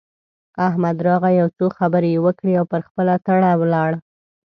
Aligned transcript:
احمد 0.67 0.97
راغی؛ 1.07 1.33
يو 1.41 1.47
څو 1.57 1.65
خبرې 1.77 2.09
يې 2.15 2.19
وکړې 2.25 2.53
او 2.59 2.65
پر 2.71 2.81
خپله 2.87 3.13
تړه 3.25 3.51
ولاړ. 3.61 3.91